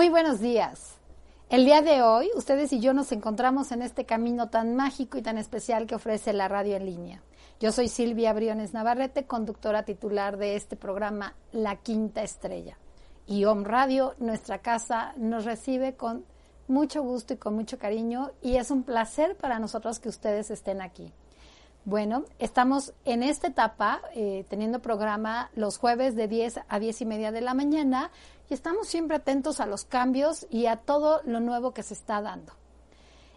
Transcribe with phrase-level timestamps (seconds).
[0.00, 0.94] Muy buenos días.
[1.50, 5.22] El día de hoy, ustedes y yo nos encontramos en este camino tan mágico y
[5.22, 7.22] tan especial que ofrece la radio en línea.
[7.60, 12.78] Yo soy Silvia Briones Navarrete, conductora titular de este programa La Quinta Estrella.
[13.26, 16.24] Y Home Radio, nuestra casa, nos recibe con
[16.66, 20.80] mucho gusto y con mucho cariño y es un placer para nosotros que ustedes estén
[20.80, 21.12] aquí.
[21.86, 27.06] Bueno, estamos en esta etapa eh, teniendo programa los jueves de 10 a 10 y
[27.06, 28.10] media de la mañana
[28.50, 32.20] y estamos siempre atentos a los cambios y a todo lo nuevo que se está
[32.20, 32.52] dando.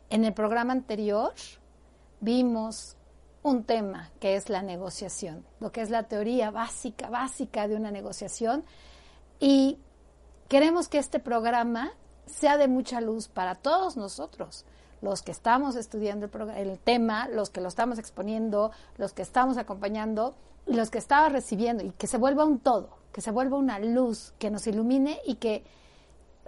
[0.09, 1.33] En el programa anterior
[2.19, 2.97] vimos
[3.43, 7.91] un tema que es la negociación, lo que es la teoría básica, básica de una
[7.91, 8.65] negociación
[9.39, 9.79] y
[10.49, 11.93] queremos que este programa
[12.25, 14.65] sea de mucha luz para todos nosotros
[15.03, 20.33] los que estamos estudiando el, tema, los que lo estamos exponiendo, los que estamos acompañando
[20.65, 23.79] y los que estamos recibiendo y que se vuelva un todo, que se vuelva una
[23.79, 25.65] luz que nos ilumine y que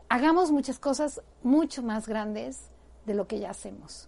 [0.08, 2.70] hagamos muchas cosas mucho más grandes
[3.06, 4.08] de lo que ya hacemos.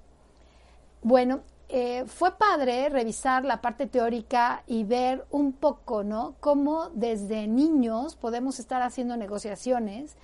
[1.03, 6.35] Bueno, eh, fue padre revisar la parte teórica y ver un poco, ¿no?
[6.39, 10.15] Cómo desde niños podemos estar haciendo negociaciones,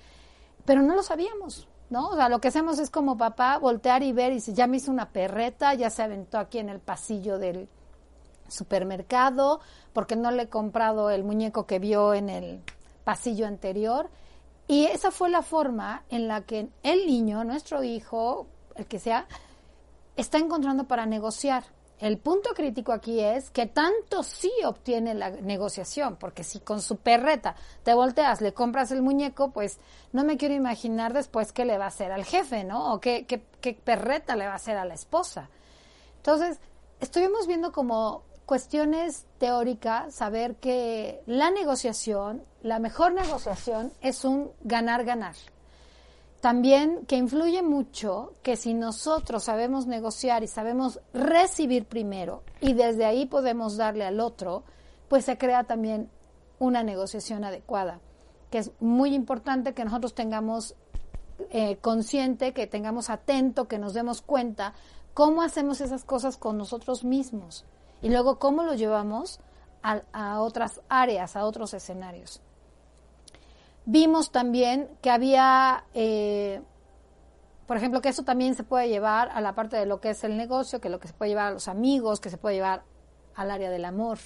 [0.64, 1.68] pero no lo sabíamos.
[1.94, 2.08] ¿No?
[2.08, 4.78] O sea, lo que hacemos es como papá voltear y ver y si ya me
[4.78, 7.68] hizo una perreta, ya se aventó aquí en el pasillo del
[8.48, 9.60] supermercado,
[9.92, 12.62] porque no le he comprado el muñeco que vio en el
[13.04, 14.10] pasillo anterior.
[14.66, 19.28] Y esa fue la forma en la que el niño, nuestro hijo, el que sea,
[20.16, 21.62] está encontrando para negociar.
[22.04, 26.98] El punto crítico aquí es que tanto sí obtiene la negociación, porque si con su
[26.98, 29.78] perreta te volteas, le compras el muñeco, pues
[30.12, 32.92] no me quiero imaginar después qué le va a hacer al jefe, ¿no?
[32.92, 35.48] O qué, qué, qué perreta le va a hacer a la esposa.
[36.18, 36.60] Entonces,
[37.00, 45.36] estuvimos viendo como cuestiones teóricas, saber que la negociación, la mejor negociación es un ganar-ganar.
[46.44, 53.06] También que influye mucho que si nosotros sabemos negociar y sabemos recibir primero y desde
[53.06, 54.62] ahí podemos darle al otro,
[55.08, 56.10] pues se crea también
[56.58, 58.00] una negociación adecuada,
[58.50, 60.74] que es muy importante que nosotros tengamos
[61.48, 64.74] eh, consciente, que tengamos atento, que nos demos cuenta
[65.14, 67.64] cómo hacemos esas cosas con nosotros mismos
[68.02, 69.40] y luego cómo lo llevamos
[69.82, 72.42] a, a otras áreas, a otros escenarios.
[73.86, 76.62] Vimos también que había, eh,
[77.66, 80.24] por ejemplo, que eso también se puede llevar a la parte de lo que es
[80.24, 82.84] el negocio, que lo que se puede llevar a los amigos, que se puede llevar
[83.34, 84.18] al área del amor.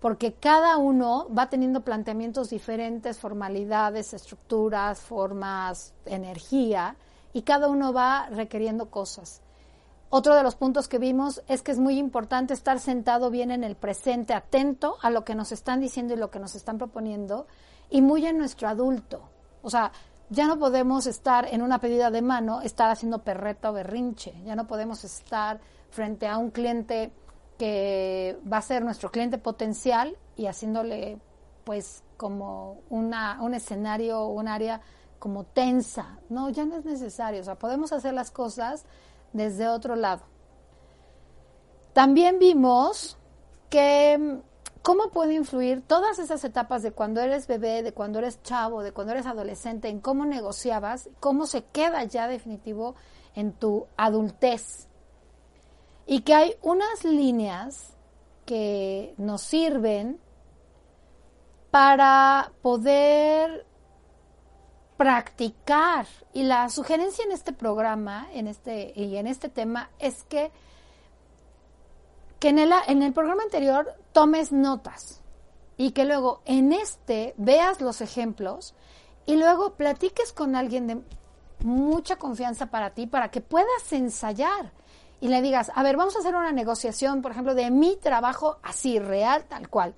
[0.00, 6.96] Porque cada uno va teniendo planteamientos diferentes, formalidades, estructuras, formas, energía,
[7.32, 9.40] y cada uno va requiriendo cosas.
[10.10, 13.64] Otro de los puntos que vimos es que es muy importante estar sentado bien en
[13.64, 17.46] el presente, atento a lo que nos están diciendo y lo que nos están proponiendo,
[17.92, 19.28] y muy en nuestro adulto.
[19.62, 19.92] O sea,
[20.30, 24.34] ya no podemos estar en una pedida de mano, estar haciendo perreta o berrinche.
[24.44, 25.60] Ya no podemos estar
[25.90, 27.12] frente a un cliente
[27.58, 31.20] que va a ser nuestro cliente potencial y haciéndole
[31.64, 34.80] pues como una, un escenario, un área
[35.18, 36.18] como tensa.
[36.30, 37.42] No, ya no es necesario.
[37.42, 38.86] O sea, podemos hacer las cosas
[39.34, 40.22] desde otro lado.
[41.92, 43.18] También vimos
[43.68, 44.40] que
[44.82, 48.92] ¿Cómo puede influir todas esas etapas de cuando eres bebé, de cuando eres chavo, de
[48.92, 52.96] cuando eres adolescente, en cómo negociabas, cómo se queda ya definitivo
[53.36, 54.88] en tu adultez?
[56.04, 57.94] Y que hay unas líneas
[58.44, 60.18] que nos sirven
[61.70, 63.64] para poder
[64.96, 66.06] practicar.
[66.32, 70.50] Y la sugerencia en este programa en este, y en este tema es que
[72.42, 75.20] que en el, en el programa anterior tomes notas
[75.76, 78.74] y que luego en este veas los ejemplos
[79.26, 81.00] y luego platiques con alguien de
[81.60, 84.72] mucha confianza para ti para que puedas ensayar
[85.20, 88.58] y le digas, a ver, vamos a hacer una negociación, por ejemplo, de mi trabajo
[88.64, 89.94] así, real, tal cual.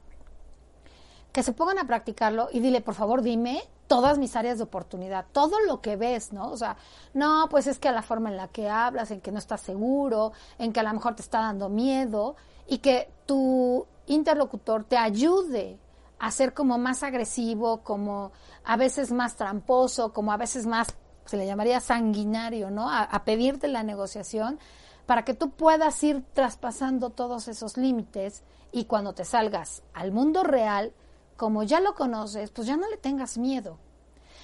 [1.33, 5.27] Que se pongan a practicarlo y dile, por favor, dime todas mis áreas de oportunidad,
[5.33, 6.51] todo lo que ves, ¿no?
[6.51, 6.77] O sea,
[7.13, 10.33] no, pues es que la forma en la que hablas, en que no estás seguro,
[10.59, 12.37] en que a lo mejor te está dando miedo
[12.67, 15.79] y que tu interlocutor te ayude
[16.19, 18.33] a ser como más agresivo, como
[18.65, 20.89] a veces más tramposo, como a veces más,
[21.27, 22.91] se le llamaría sanguinario, ¿no?
[22.91, 24.59] A, a pedirte la negociación
[25.07, 28.43] para que tú puedas ir traspasando todos esos límites
[28.73, 30.93] y cuando te salgas al mundo real,
[31.37, 33.79] como ya lo conoces, pues ya no le tengas miedo.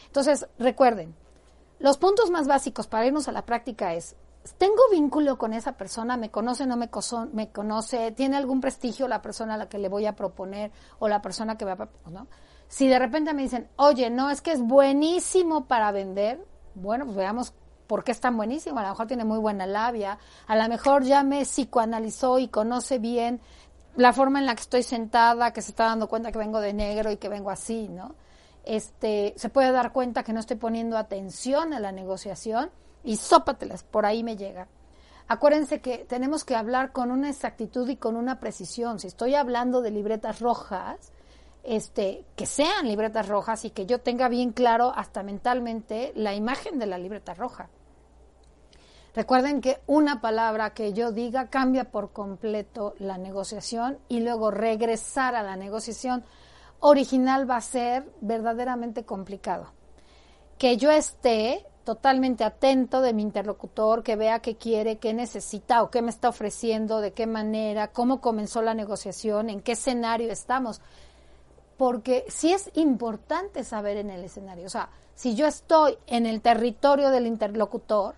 [0.07, 1.15] Entonces, recuerden,
[1.79, 4.17] los puntos más básicos para irnos a la práctica es,
[4.59, 6.17] ¿tengo vínculo con esa persona?
[6.17, 6.91] ¿Me conoce, no me,
[7.33, 8.11] me conoce?
[8.13, 11.57] ¿Tiene algún prestigio la persona a la que le voy a proponer o la persona
[11.57, 12.11] que va a...
[12.11, 12.27] ¿no?
[12.69, 16.45] Si de repente me dicen, oye, no, es que es buenísimo para vender,
[16.75, 17.55] bueno, pues veamos
[17.87, 18.79] por qué es tan buenísimo.
[18.79, 22.99] A lo mejor tiene muy buena labia, a lo mejor ya me psicoanalizó y conoce
[22.99, 23.41] bien
[23.97, 26.73] la forma en la que estoy sentada, que se está dando cuenta que vengo de
[26.73, 28.15] negro y que vengo así, ¿no?
[28.65, 32.71] Este, se puede dar cuenta que no estoy poniendo atención a la negociación
[33.03, 34.69] y sópatelas, por ahí me llega.
[35.29, 38.99] Acuérdense que tenemos que hablar con una exactitud y con una precisión.
[38.99, 41.13] Si estoy hablando de libretas rojas,
[41.63, 46.79] este, que sean libretas rojas y que yo tenga bien claro hasta mentalmente la imagen
[46.79, 47.69] de la libreta roja.
[49.15, 55.35] Recuerden que una palabra que yo diga cambia por completo la negociación y luego regresar
[55.35, 56.25] a la negociación
[56.79, 59.73] original va a ser verdaderamente complicado.
[60.59, 65.91] Que yo esté totalmente atento de mi interlocutor, que vea qué quiere, qué necesita o
[65.91, 70.81] qué me está ofreciendo, de qué manera, cómo comenzó la negociación, en qué escenario estamos.
[71.77, 74.67] Porque sí es importante saber en el escenario.
[74.67, 78.15] O sea, si yo estoy en el territorio del interlocutor,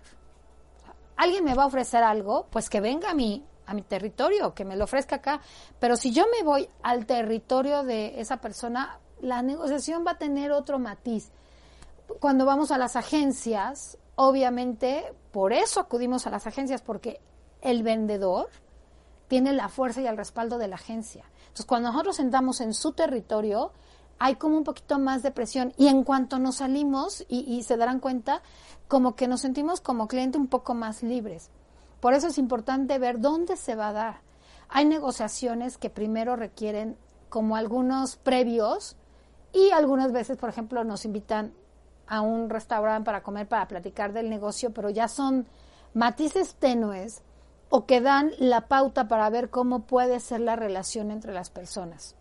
[1.15, 4.65] alguien me va a ofrecer algo, pues que venga a mi, a mi territorio, que
[4.65, 5.41] me lo ofrezca acá.
[5.79, 10.51] Pero si yo me voy al territorio de esa persona, la negociación va a tener
[10.51, 11.31] otro matiz.
[12.19, 17.19] Cuando vamos a las agencias, obviamente, por eso acudimos a las agencias, porque
[17.61, 18.49] el vendedor
[19.27, 21.25] tiene la fuerza y el respaldo de la agencia.
[21.39, 23.71] Entonces, cuando nosotros sentamos en su territorio,
[24.19, 25.73] hay como un poquito más de presión.
[25.77, 28.41] Y en cuanto nos salimos y, y se darán cuenta,
[28.87, 31.49] como que nos sentimos como cliente un poco más libres.
[31.99, 34.21] Por eso es importante ver dónde se va a dar.
[34.69, 36.97] Hay negociaciones que primero requieren
[37.29, 38.95] como algunos previos
[39.53, 41.53] y algunas veces, por ejemplo, nos invitan
[42.07, 45.47] a un restaurante para comer, para platicar del negocio, pero ya son
[45.93, 47.21] matices tenues
[47.69, 52.15] o que dan la pauta para ver cómo puede ser la relación entre las personas.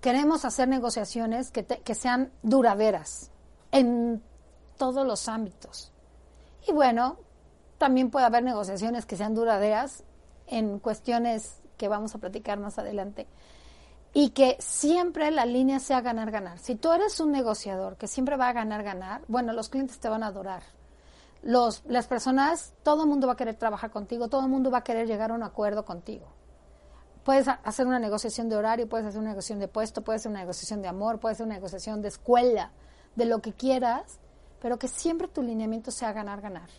[0.00, 3.30] Queremos hacer negociaciones que, que sean duraderas
[3.72, 4.22] en
[4.76, 5.92] todos los ámbitos.
[6.66, 7.18] Y bueno,
[7.78, 10.04] también puede haber negociaciones que sean duraderas
[10.46, 13.26] en cuestiones que vamos a platicar más adelante.
[14.12, 16.58] Y que siempre la línea sea ganar-ganar.
[16.58, 20.22] Si tú eres un negociador que siempre va a ganar-ganar, bueno, los clientes te van
[20.22, 20.62] a adorar.
[21.42, 24.78] Los, las personas, todo el mundo va a querer trabajar contigo, todo el mundo va
[24.78, 26.26] a querer llegar a un acuerdo contigo.
[27.28, 30.40] Puedes hacer una negociación de horario, puedes hacer una negociación de puesto, puedes hacer una
[30.40, 32.70] negociación de amor, puedes hacer una negociación de escuela,
[33.16, 34.18] de lo que quieras,
[34.62, 36.70] pero que siempre tu lineamiento sea ganar, ganar.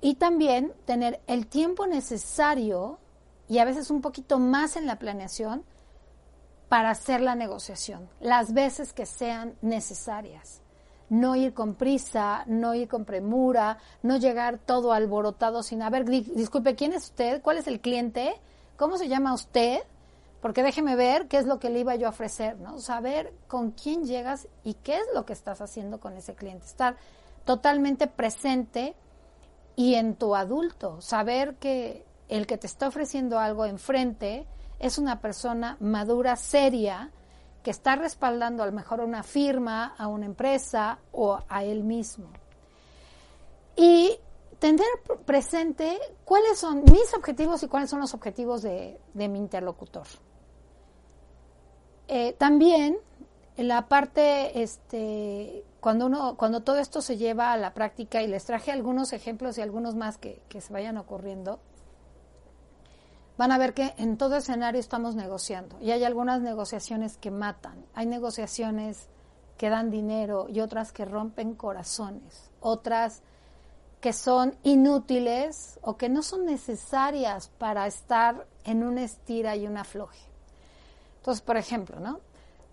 [0.00, 3.00] Y también tener el tiempo necesario
[3.48, 5.62] y a veces un poquito más en la planeación
[6.70, 10.62] para hacer la negociación, las veces que sean necesarias.
[11.10, 16.06] No ir con prisa, no ir con premura, no llegar todo alborotado sin, a ver,
[16.06, 17.42] disculpe, ¿quién es usted?
[17.42, 18.40] ¿Cuál es el cliente?
[18.78, 19.80] ¿Cómo se llama usted?
[20.40, 22.78] Porque déjeme ver qué es lo que le iba yo a ofrecer, ¿no?
[22.78, 26.64] Saber con quién llegas y qué es lo que estás haciendo con ese cliente.
[26.64, 26.96] Estar
[27.44, 28.94] totalmente presente
[29.74, 31.00] y en tu adulto.
[31.00, 34.46] Saber que el que te está ofreciendo algo enfrente
[34.78, 37.10] es una persona madura, seria,
[37.64, 41.82] que está respaldando a lo mejor a una firma, a una empresa o a él
[41.82, 42.28] mismo.
[43.74, 44.20] Y
[44.58, 44.86] tener
[45.24, 50.06] presente cuáles son mis objetivos y cuáles son los objetivos de, mi interlocutor.
[52.08, 52.98] Eh, también
[53.56, 58.44] la parte, este, cuando uno, cuando todo esto se lleva a la práctica, y les
[58.44, 61.60] traje algunos ejemplos y algunos más que, que se vayan ocurriendo,
[63.36, 67.84] van a ver que en todo escenario estamos negociando y hay algunas negociaciones que matan,
[67.94, 69.08] hay negociaciones
[69.56, 73.22] que dan dinero y otras que rompen corazones, otras
[74.00, 79.80] que son inútiles o que no son necesarias para estar en una estira y una
[79.80, 80.20] afloje.
[81.16, 82.20] Entonces, por ejemplo, ¿no?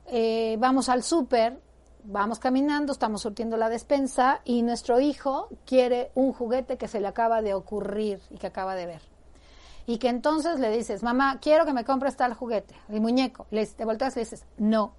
[0.07, 1.59] Eh, vamos al súper,
[2.03, 7.07] vamos caminando, estamos surtiendo la despensa y nuestro hijo quiere un juguete que se le
[7.07, 9.01] acaba de ocurrir y que acaba de ver.
[9.87, 13.47] Y que entonces le dices, mamá, quiero que me compres tal juguete, el muñeco.
[13.51, 14.93] Le, te volteas y le dices, no.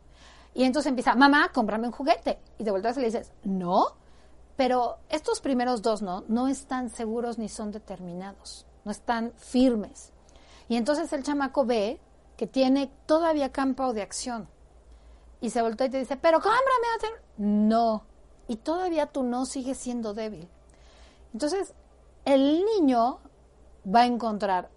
[0.54, 2.38] Y entonces empieza, mamá, cómprame un juguete.
[2.58, 3.96] Y te volteas y le dices, no.
[4.56, 10.12] Pero estos primeros dos no, no están seguros ni son determinados, no están firmes.
[10.68, 12.00] Y entonces el chamaco ve
[12.36, 14.48] que tiene todavía campo de acción.
[15.40, 17.22] Y se voltea y te dice, pero cómprame hacer.
[17.36, 18.04] No.
[18.48, 20.48] Y todavía tú no sigues siendo débil.
[21.32, 21.74] Entonces,
[22.24, 23.20] el niño
[23.86, 24.70] va a encontrar,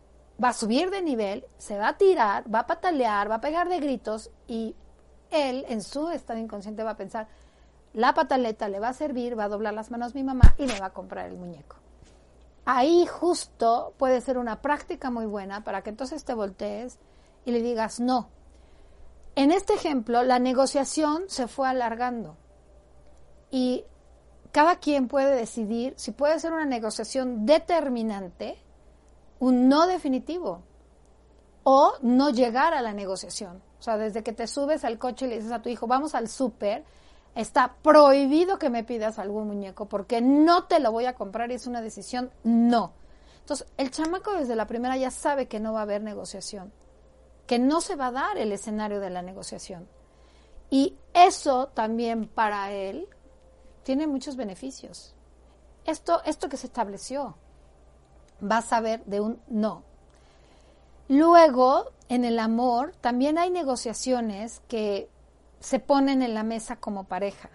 [0.43, 3.69] va a subir de nivel, se va a tirar, va a patalear, va a pegar
[3.69, 4.75] de gritos y
[5.31, 7.27] él en su estado inconsciente va a pensar,
[8.00, 10.79] la pataleta le va a servir, va a doblar las manos mi mamá y le
[10.79, 11.75] va a comprar el muñeco.
[12.63, 16.98] Ahí justo puede ser una práctica muy buena para que entonces te voltees
[17.44, 18.29] y le digas no.
[19.36, 22.38] En este ejemplo, la negociación se fue alargando
[23.51, 23.84] y
[24.51, 28.63] cada quien puede decidir si puede ser una negociación determinante,
[29.39, 30.63] un no definitivo,
[31.63, 33.62] o no llegar a la negociación.
[33.79, 36.15] O sea, desde que te subes al coche y le dices a tu hijo, vamos
[36.15, 36.84] al súper,
[37.39, 41.55] está prohibido que me pidas algún muñeco porque no te lo voy a comprar y
[41.55, 42.91] es una decisión no.
[43.39, 46.74] Entonces, el chamaco desde la primera ya sabe que no va a haber negociación,
[47.48, 49.88] que no se va a dar el escenario de la negociación.
[50.69, 53.08] Y eso también para él
[53.84, 55.15] tiene muchos beneficios.
[55.86, 57.38] Esto, esto que se estableció
[58.43, 59.84] va a saber de un no.
[61.08, 65.10] Luego, en el amor, también hay negociaciones que
[65.60, 67.50] se ponen en la mesa como pareja.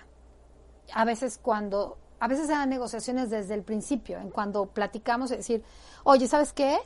[0.92, 5.36] A veces cuando, a veces se dan negociaciones desde el principio, en cuando platicamos y
[5.36, 5.64] decir,
[6.04, 6.78] oye, ¿sabes qué?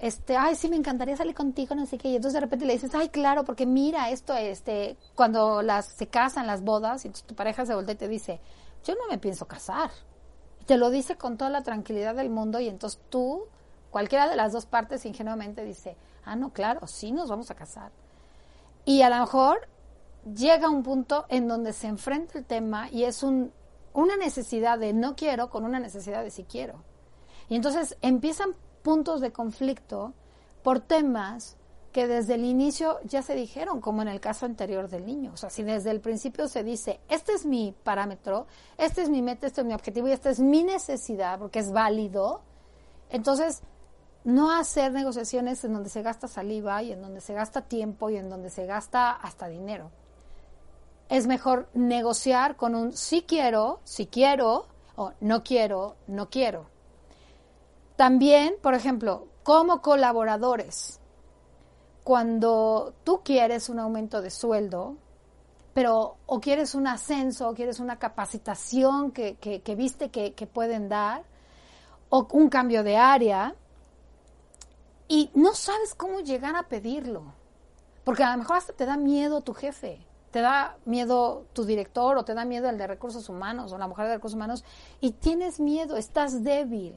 [0.00, 2.08] Este, ay, sí, me encantaría salir contigo, no sé qué.
[2.08, 6.06] Y entonces de repente le dices, ay, claro, porque mira esto, este, cuando las, se
[6.06, 8.40] casan las bodas, y tu pareja se voltea y te dice,
[8.84, 9.90] yo no me pienso casar.
[10.60, 13.44] Y te lo dice con toda la tranquilidad del mundo y entonces tú,
[13.90, 17.90] cualquiera de las dos partes ingenuamente dice, ah, no, claro, sí nos vamos a casar.
[18.84, 19.68] Y a lo mejor
[20.34, 23.52] llega un punto en donde se enfrenta el tema y es un,
[23.92, 26.82] una necesidad de no quiero con una necesidad de sí quiero.
[27.48, 30.14] Y entonces empiezan puntos de conflicto
[30.62, 31.56] por temas
[31.92, 35.32] que desde el inicio ya se dijeron, como en el caso anterior del niño.
[35.32, 39.22] O sea, si desde el principio se dice, este es mi parámetro, este es mi
[39.22, 42.42] meta, este es mi objetivo y esta es mi necesidad, porque es válido,
[43.08, 43.62] entonces
[44.24, 48.16] no hacer negociaciones en donde se gasta saliva y en donde se gasta tiempo y
[48.16, 49.90] en donde se gasta hasta dinero
[51.08, 56.66] es mejor negociar con un sí quiero, sí quiero, o no quiero, no quiero.
[57.96, 61.00] También, por ejemplo, como colaboradores,
[62.04, 64.96] cuando tú quieres un aumento de sueldo,
[65.72, 70.88] pero o quieres un ascenso, o quieres una capacitación que, que, viste que, que pueden
[70.88, 71.22] dar,
[72.10, 73.54] o un cambio de área,
[75.06, 77.32] y no sabes cómo llegar a pedirlo,
[78.04, 82.16] porque a lo mejor hasta te da miedo tu jefe te da miedo tu director
[82.16, 84.64] o te da miedo el de recursos humanos o la mujer de recursos humanos
[85.00, 86.96] y tienes miedo, estás débil,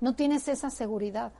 [0.00, 1.32] no tienes esa seguridad.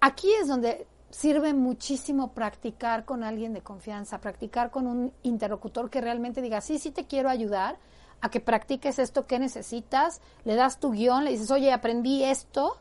[0.00, 6.00] Aquí es donde sirve muchísimo practicar con alguien de confianza, practicar con un interlocutor que
[6.00, 7.78] realmente diga, sí, sí te quiero ayudar
[8.20, 12.78] a que practiques esto que necesitas, le das tu guion, le dices, oye, aprendí esto,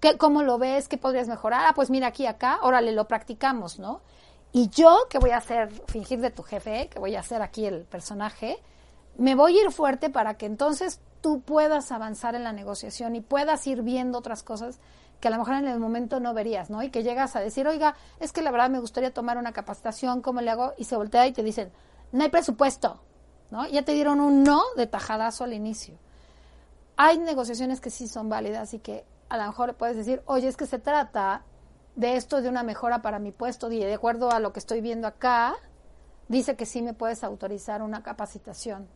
[0.00, 0.88] ¿qué, ¿cómo lo ves?
[0.88, 1.64] ¿Qué podrías mejorar?
[1.66, 4.00] Ah, pues mira aquí, acá, órale, lo practicamos, ¿no?
[4.52, 7.64] Y yo, que voy a hacer, fingir de tu jefe, que voy a hacer aquí
[7.64, 8.58] el personaje,
[9.16, 13.20] me voy a ir fuerte para que entonces tú puedas avanzar en la negociación y
[13.20, 14.78] puedas ir viendo otras cosas
[15.20, 16.82] que a lo mejor en el momento no verías, ¿no?
[16.82, 20.20] Y que llegas a decir, oiga, es que la verdad me gustaría tomar una capacitación,
[20.20, 20.74] ¿cómo le hago?
[20.76, 21.70] Y se voltea y te dicen,
[22.10, 23.00] no hay presupuesto,
[23.50, 23.66] ¿no?
[23.68, 25.96] Ya te dieron un no de tajadazo al inicio.
[26.96, 30.56] Hay negociaciones que sí son válidas y que a lo mejor puedes decir, oye, es
[30.56, 31.44] que se trata
[31.94, 34.80] de esto de una mejora para mi puesto y de acuerdo a lo que estoy
[34.80, 35.54] viendo acá,
[36.28, 38.88] dice que sí me puedes autorizar una capacitación.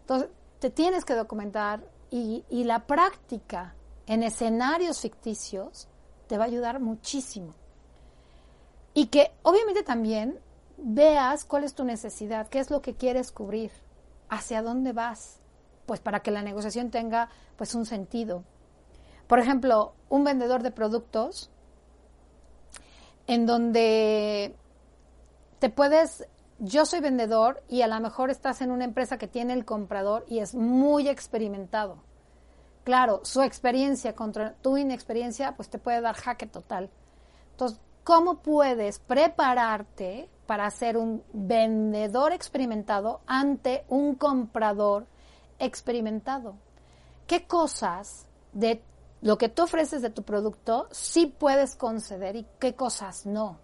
[0.00, 3.74] Entonces, te tienes que documentar y, y la práctica
[4.06, 5.88] en escenarios ficticios
[6.26, 7.54] te va a ayudar muchísimo.
[8.94, 10.38] Y que obviamente también
[10.76, 13.70] veas cuál es tu necesidad, qué es lo que quieres cubrir,
[14.28, 15.40] hacia dónde vas,
[15.86, 18.44] pues para que la negociación tenga pues un sentido.
[19.26, 21.50] Por ejemplo, un vendedor de productos
[23.26, 24.54] en donde
[25.58, 26.26] te puedes,
[26.58, 30.24] yo soy vendedor y a lo mejor estás en una empresa que tiene el comprador
[30.28, 31.98] y es muy experimentado.
[32.84, 36.90] Claro, su experiencia contra tu inexperiencia pues te puede dar jaque total.
[37.52, 45.06] Entonces, ¿cómo puedes prepararte para ser un vendedor experimentado ante un comprador
[45.60, 46.56] experimentado?
[47.28, 48.82] ¿Qué cosas de
[49.22, 53.60] lo que tú ofreces de tu producto sí puedes conceder y qué cosas no.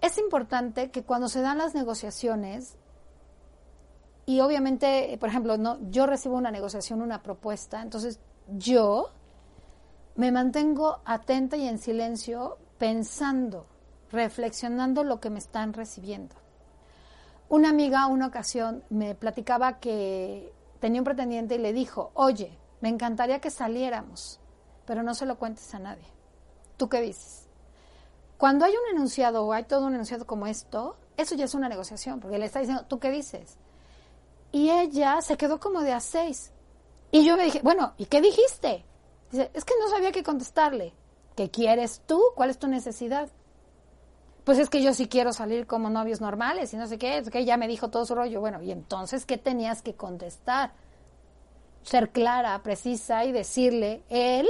[0.00, 2.76] Es importante que cuando se dan las negociaciones,
[4.26, 8.18] y obviamente, por ejemplo, no, yo recibo una negociación, una propuesta, entonces
[8.48, 9.10] yo
[10.16, 13.66] me mantengo atenta y en silencio pensando,
[14.10, 16.34] reflexionando lo que me están recibiendo.
[17.48, 22.88] Una amiga una ocasión me platicaba que tenía un pretendiente y le dijo, oye, me
[22.88, 24.40] encantaría que saliéramos,
[24.86, 26.06] pero no se lo cuentes a nadie.
[26.76, 27.48] ¿Tú qué dices?
[28.38, 31.68] Cuando hay un enunciado o hay todo un enunciado como esto, eso ya es una
[31.68, 33.56] negociación, porque le está diciendo, ¿tú qué dices?
[34.52, 36.52] Y ella se quedó como de a seis.
[37.10, 38.84] Y yo me dije, bueno, ¿y qué dijiste?
[39.30, 40.92] Dice, es que no sabía qué contestarle.
[41.34, 42.22] ¿Qué quieres tú?
[42.34, 43.28] ¿Cuál es tu necesidad?
[44.44, 47.30] Pues es que yo sí quiero salir como novios normales y no sé qué, es
[47.30, 48.40] que ya me dijo todo su rollo.
[48.40, 50.72] Bueno, ¿y entonces qué tenías que contestar?
[51.86, 54.46] Ser clara, precisa y decirle, él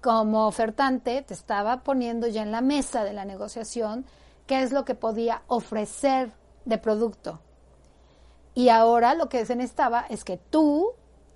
[0.00, 4.06] como ofertante te estaba poniendo ya en la mesa de la negociación
[4.46, 6.32] qué es lo que podía ofrecer
[6.64, 7.40] de producto.
[8.54, 10.92] Y ahora lo que se necesitaba es que tú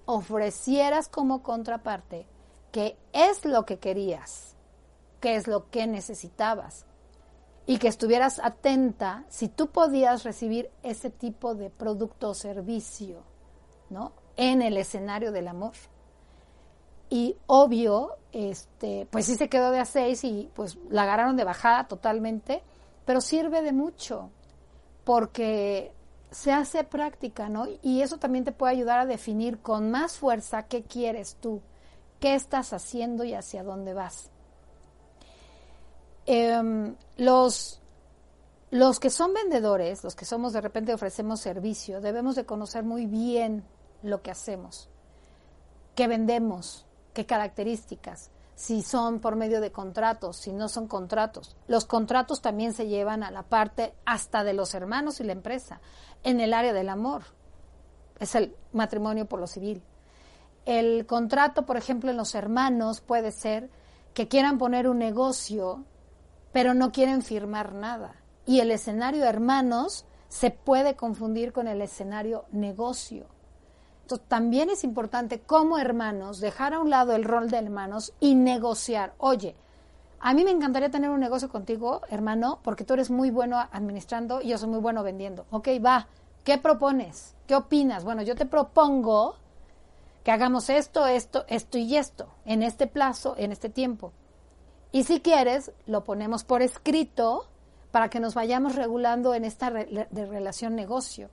[0.07, 2.27] ofrecieras como contraparte
[2.73, 4.57] qué es lo que querías,
[5.21, 6.87] qué es lo que necesitabas
[7.67, 13.23] y que estuvieras atenta si tú podías recibir ese tipo de producto o servicio,
[13.91, 14.13] ¿no?
[14.37, 15.73] En el escenario del amor.
[17.09, 21.45] Y obvio, este, pues sí se quedó de a seis y pues la agarraron de
[21.45, 22.63] bajada totalmente,
[23.05, 24.31] pero sirve de mucho
[25.05, 25.93] porque
[26.31, 27.67] se hace práctica, ¿no?
[27.83, 31.63] Y eso también te puede ayudar a definir con más fuerza qué quieres tú,
[32.19, 34.31] qué estás haciendo y hacia dónde vas.
[36.27, 37.81] Em, los,
[38.73, 43.07] los que son vendedores, los que somos de repente ofrecemos servicio, debemos de conocer muy
[43.07, 43.65] bien
[44.03, 44.89] lo que hacemos,
[45.95, 51.57] qué vendemos, qué características, si son por medio de contratos, si no son contratos.
[51.69, 55.81] Los contratos también se llevan a la parte hasta de los hermanos y la empresa,
[56.25, 57.25] en el área del amor.
[58.19, 59.83] Es el matrimonio por lo civil.
[60.65, 63.71] El contrato, por ejemplo, en los hermanos puede ser
[64.15, 65.85] que quieran poner un negocio,
[66.53, 68.17] pero no quieren firmar nada.
[68.47, 73.27] Y el escenario hermanos se puede confundir con el escenario negocio.
[74.07, 78.37] Entonces, también es importante como hermanos dejar a un lado el rol de hermanos y
[78.37, 79.15] negociar.
[79.19, 79.57] Oye,
[80.21, 84.41] a mí me encantaría tener un negocio contigo, hermano, porque tú eres muy bueno administrando
[84.41, 85.45] y yo soy muy bueno vendiendo.
[85.51, 86.07] Ok, va.
[86.45, 87.35] ¿Qué propones?
[87.49, 88.05] ¿Qué opinas?
[88.05, 89.35] Bueno, yo te propongo
[90.23, 94.13] que hagamos esto, esto, esto y esto, en este plazo, en este tiempo.
[94.93, 97.49] Y si quieres, lo ponemos por escrito
[97.91, 101.29] para que nos vayamos regulando en esta de relación negocio.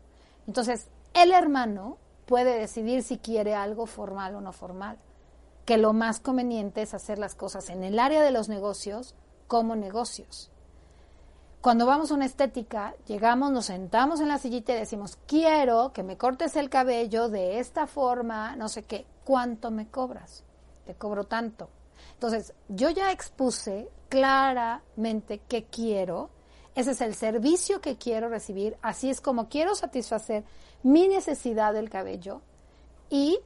[0.48, 4.98] Entonces, el hermano puede decidir si quiere algo formal o no formal.
[5.66, 9.16] Que lo más conveniente es hacer las cosas en el área de los negocios
[9.48, 10.50] como negocios.
[11.64, 16.04] Cuando vamos a una estética, llegamos, nos sentamos en la sillita y decimos, quiero que
[16.04, 20.44] me cortes el cabello de esta forma, no sé qué, ¿cuánto me cobras?
[20.86, 21.70] Te cobro tanto.
[22.16, 26.32] Entonces, yo ya expuse claramente qué quiero,
[26.76, 30.44] ese es el servicio que quiero recibir, así es como quiero satisfacer
[30.84, 32.42] mi necesidad del cabello
[33.10, 33.40] y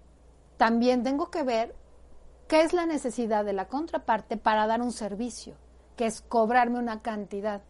[0.57, 1.75] también tengo que ver
[2.47, 5.55] qué es la necesidad de la contraparte para dar un servicio,
[5.95, 7.61] que es cobrarme una cantidad.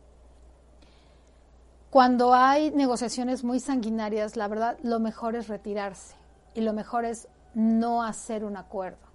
[1.90, 6.16] Cuando hay negociaciones muy sanguinarias, la verdad, lo mejor es retirarse
[6.54, 9.08] y lo mejor es no hacer un acuerdo.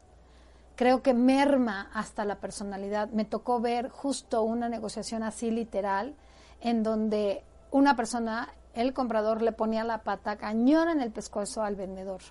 [0.75, 3.11] Creo que merma hasta la personalidad.
[3.11, 6.17] Me tocó ver justo una negociación así literal,
[6.61, 11.77] en donde una persona el comprador le ponía la pata cañón en el pescuezo al
[11.77, 12.23] vendedor.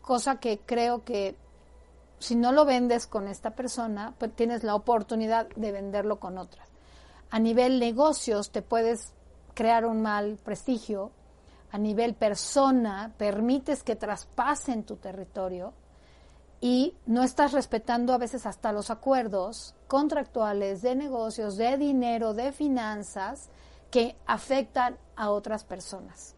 [0.00, 1.36] Cosa que creo que
[2.18, 6.64] si no lo vendes con esta persona, pues tienes la oportunidad de venderlo con otra.
[7.30, 9.12] A nivel negocios te puedes
[9.54, 11.10] crear un mal prestigio.
[11.72, 15.74] A nivel persona, permites que traspasen tu territorio
[16.60, 22.52] y no estás respetando a veces hasta los acuerdos contractuales de negocios, de dinero, de
[22.52, 23.50] finanzas
[23.90, 26.34] que afectan a otras personas.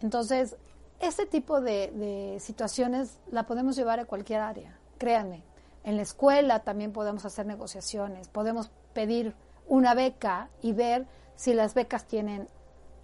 [0.00, 0.56] Entonces,
[1.00, 5.42] ese tipo de, de, situaciones la podemos llevar a cualquier área, créanme.
[5.82, 9.34] En la escuela también podemos hacer negociaciones, podemos pedir
[9.66, 11.06] una beca y ver
[11.36, 12.48] si las becas tienen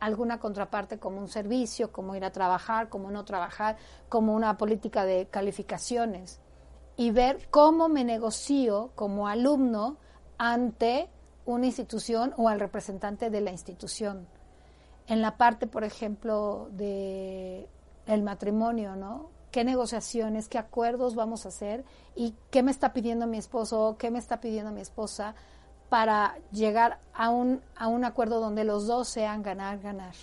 [0.00, 3.76] alguna contraparte como un servicio, como ir a trabajar, como no trabajar,
[4.08, 6.40] como una política de calificaciones
[6.96, 9.98] y ver cómo me negocio como alumno
[10.38, 11.08] ante
[11.44, 14.26] una institución o al representante de la institución.
[15.08, 17.68] En la parte, por ejemplo, de
[18.06, 19.30] el matrimonio, ¿no?
[19.50, 24.10] ¿Qué negociaciones, qué acuerdos vamos a hacer y qué me está pidiendo mi esposo, qué
[24.10, 25.34] me está pidiendo mi esposa
[25.88, 30.14] para llegar a un, a un acuerdo donde los dos sean ganar, ganar?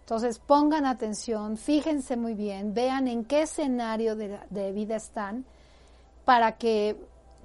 [0.00, 5.44] Entonces, pongan atención, fíjense muy bien, vean en qué escenario de, de vida están
[6.24, 6.96] para que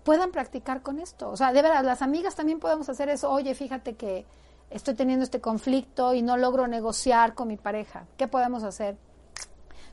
[0.04, 1.30] puedan practicar con esto.
[1.30, 3.32] O sea, de verdad, las amigas también podemos hacer eso.
[3.32, 4.26] Oye, fíjate que
[4.72, 8.08] estoy teniendo este conflicto y no logro negociar con mi pareja.
[8.18, 8.98] ¿Qué podemos hacer?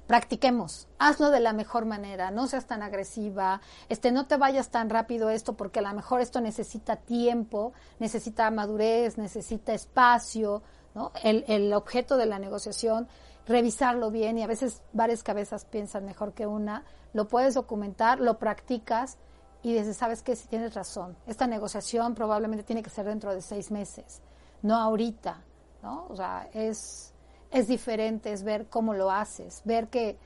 [0.07, 3.61] Practiquemos, hazlo de la mejor manera, no seas tan agresiva,
[3.91, 8.51] este, no te vayas tan rápido esto porque a lo mejor esto necesita tiempo, necesita
[8.51, 10.63] madurez, necesita espacio,
[10.95, 11.13] ¿no?
[11.23, 13.07] El, el objeto de la negociación,
[13.47, 18.39] revisarlo bien y a veces varias cabezas piensan mejor que una, lo puedes documentar, lo
[18.39, 19.19] practicas
[19.63, 23.43] y dices, sabes que si tienes razón, esta negociación probablemente tiene que ser dentro de
[23.43, 24.23] seis meses,
[24.63, 25.43] no ahorita,
[25.83, 26.07] ¿no?
[26.09, 27.13] O sea, es,
[27.51, 30.17] es diferente, es ver cómo lo haces, ver que,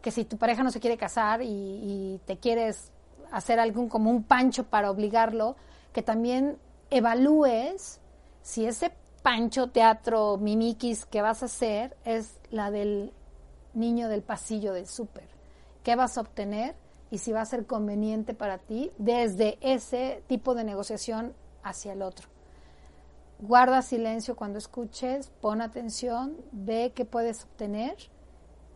[0.00, 2.90] que si tu pareja no se quiere casar y, y te quieres
[3.30, 5.56] hacer algún como un pancho para obligarlo,
[5.92, 6.58] que también
[6.90, 8.00] evalúes
[8.42, 13.12] si ese pancho teatro mimiquis que vas a hacer es la del
[13.74, 15.32] niño del pasillo del súper
[15.82, 16.74] qué vas a obtener
[17.10, 22.02] y si va a ser conveniente para ti desde ese tipo de negociación hacia el
[22.02, 22.31] otro.
[23.42, 27.96] Guarda silencio cuando escuches, pon atención, ve qué puedes obtener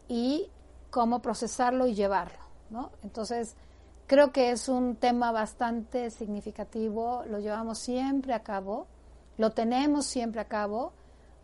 [0.08, 0.50] y
[0.90, 2.40] cómo procesarlo y llevarlo.
[3.04, 3.54] Entonces,
[4.08, 8.88] creo que es un tema bastante significativo, lo llevamos siempre a cabo,
[9.36, 10.94] lo tenemos siempre a cabo,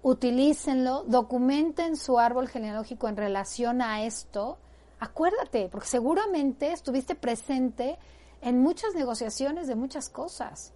[0.02, 4.58] utilícenlo, documenten su árbol genealógico en relación a esto,
[4.98, 8.00] acuérdate, porque seguramente estuviste presente
[8.40, 10.74] en muchas negociaciones de muchas cosas.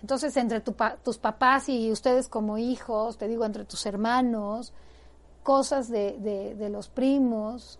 [0.00, 4.72] Entonces, entre tus papás y ustedes como hijos, te digo, entre tus hermanos,
[5.42, 6.18] cosas de,
[6.56, 7.78] de los primos,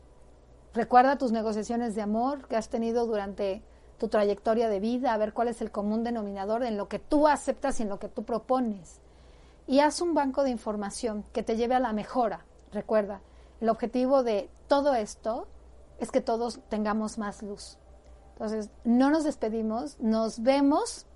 [0.75, 3.63] recuerda tus negociaciones de amor que has tenido durante
[3.99, 7.29] tu trayectoria de vida, a ver cuál es el común denominador en lo que tú
[7.29, 9.01] aceptas y en lo que tú propones.
[9.67, 12.45] Y haz un banco de información que te lleve a la mejora.
[12.73, 13.21] Recuerda,
[13.61, 15.47] el objetivo de todo esto
[15.99, 17.79] es que todos tengamos más luz.
[18.33, 21.07] Entonces, no nos despedimos, nos vemos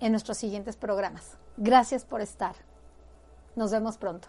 [0.00, 1.36] en nuestros siguientes programas.
[1.56, 2.54] Gracias por estar.
[3.56, 4.28] Nos vemos pronto.